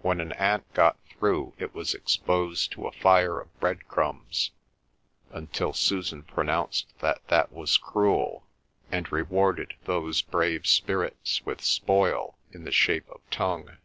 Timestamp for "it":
1.58-1.74